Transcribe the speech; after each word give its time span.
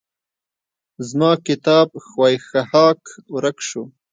زما 1.07 1.31
کتاب 1.47 1.87
ښوی 2.07 2.35
ښهاک 2.47 3.01
ورک 3.33 3.57
شو. 3.67 3.83